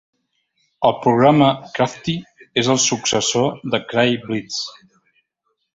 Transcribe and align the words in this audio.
El 0.89 0.95
programa 1.03 1.49
Crafty 1.75 2.15
és 2.63 2.73
el 2.77 2.83
successor 2.87 3.55
de 3.75 3.83
Cray 3.93 4.21
Blitz. 4.25 4.63